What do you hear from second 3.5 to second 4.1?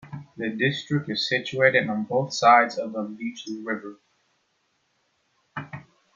river.